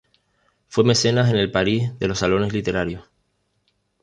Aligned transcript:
Fue 0.67 0.83
mecenas 0.83 1.29
en 1.29 1.35
el 1.35 1.51
París 1.51 1.91
de 1.99 2.07
los 2.07 2.17
salones 2.17 2.53
literarios. 2.53 3.07